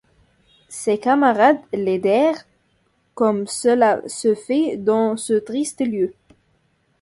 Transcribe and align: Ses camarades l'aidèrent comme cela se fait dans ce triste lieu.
Ses 0.67 0.97
camarades 0.97 1.59
l'aidèrent 1.73 2.47
comme 3.13 3.45
cela 3.45 4.01
se 4.09 4.33
fait 4.33 4.75
dans 4.77 5.15
ce 5.15 5.33
triste 5.33 5.81
lieu. 5.85 6.15